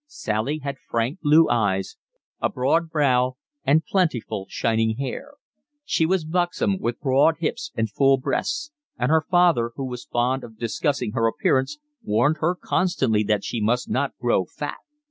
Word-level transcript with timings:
Sally 0.07 0.57
had 0.63 0.79
frank 0.89 1.19
blue 1.21 1.47
eyes, 1.47 1.95
a 2.41 2.49
broad 2.49 2.89
brow, 2.89 3.37
and 3.63 3.85
plentiful 3.85 4.47
shining 4.49 4.97
hair; 4.97 5.33
she 5.85 6.07
was 6.07 6.25
buxom, 6.25 6.79
with 6.79 6.99
broad 6.99 7.35
hips 7.37 7.71
and 7.75 7.87
full 7.87 8.17
breasts; 8.17 8.71
and 8.97 9.11
her 9.11 9.23
father, 9.29 9.73
who 9.75 9.85
was 9.85 10.05
fond 10.05 10.43
of 10.43 10.57
discussing 10.57 11.11
her 11.11 11.27
appearance, 11.27 11.77
warned 12.01 12.37
her 12.39 12.55
constantly 12.55 13.21
that 13.21 13.43
she 13.43 13.61
must 13.61 13.91
not 13.91 14.17
grow 14.17 14.43
fat. 14.43 14.79